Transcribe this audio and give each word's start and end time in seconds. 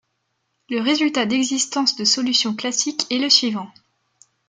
Le 0.71 0.81
résultat 0.81 1.27
d'existence 1.27 1.95
de 1.95 2.05
solution 2.05 2.55
classique 2.55 3.05
est 3.11 3.19
le 3.19 3.29
suivant. 3.29 3.69